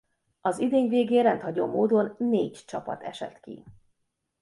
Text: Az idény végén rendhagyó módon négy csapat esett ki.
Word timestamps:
Az 0.41 0.59
idény 0.59 0.89
végén 0.89 1.23
rendhagyó 1.23 1.65
módon 1.65 2.15
négy 2.17 2.63
csapat 2.65 3.01
esett 3.03 3.39
ki. 3.39 3.63